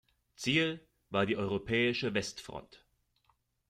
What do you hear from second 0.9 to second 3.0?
war die europäische Westfront.